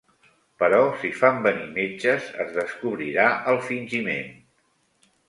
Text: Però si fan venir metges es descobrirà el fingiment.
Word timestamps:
Però 0.61 0.77
si 1.01 1.11
fan 1.17 1.35
venir 1.47 1.67
metges 1.75 2.31
es 2.45 2.49
descobrirà 2.55 3.27
el 3.53 3.61
fingiment. 3.69 4.33